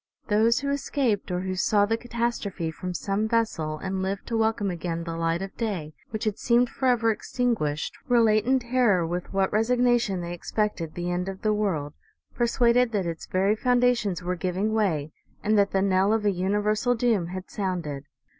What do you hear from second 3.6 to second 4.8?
and lived to welcome